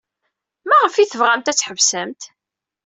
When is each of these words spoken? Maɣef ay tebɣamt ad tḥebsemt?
Maɣef 0.67 0.95
ay 0.95 1.07
tebɣamt 1.07 1.51
ad 1.51 1.57
tḥebsemt? 1.57 2.21